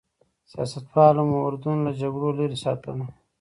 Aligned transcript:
سیاستوالو 0.51 1.21
مو 1.29 1.37
اردن 1.47 1.77
له 1.85 1.91
جګړو 2.01 2.29
لرې 2.39 2.57
ساتلی. 2.63 3.05